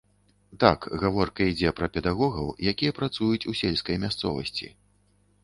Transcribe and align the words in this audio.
Так, 0.61 0.87
гаворка 1.03 1.47
ідзе 1.51 1.73
пра 1.81 1.89
педагогаў, 1.97 2.49
якія 2.73 2.95
працуюць 3.01 3.45
у 3.53 3.57
сельскай 3.61 4.01
мясцовасці. 4.07 4.67